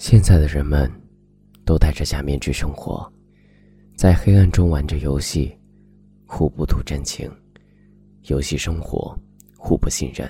[0.00, 0.90] 现在的人们，
[1.66, 3.06] 都戴着假面具生活，
[3.94, 5.54] 在黑暗中玩着游戏，
[6.24, 7.30] 互不吐真情，
[8.28, 9.14] 游戏生活，
[9.58, 10.26] 互不信任，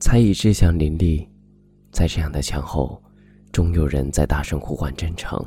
[0.00, 1.24] 猜疑之向林立。
[1.92, 3.00] 在这样的墙后，
[3.52, 5.38] 终有人在大声呼唤真诚。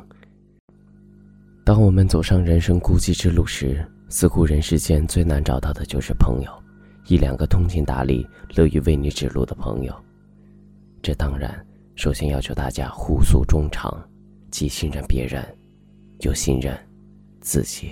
[1.62, 6.50] 当我们走上人生孤寂之路时，似乎人世间最难找到的就是朋友，
[7.06, 9.94] 一两个通情达理、乐于为你指路的朋友。
[11.02, 11.54] 这当然。
[11.96, 13.90] 首先要求大家互诉衷肠，
[14.50, 15.42] 既信任别人，
[16.20, 16.78] 又信任
[17.40, 17.88] 自己。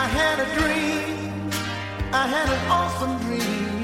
[0.03, 1.29] I had a dream,
[2.13, 3.84] I had an awesome dream.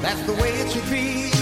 [0.00, 1.39] That's the way it should be.